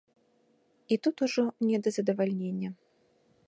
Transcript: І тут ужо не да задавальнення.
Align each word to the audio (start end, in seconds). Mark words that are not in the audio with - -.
І 0.95 0.97
тут 1.07 1.21
ужо 1.27 1.45
не 1.67 1.77
да 1.89 1.95
задавальнення. 1.99 2.69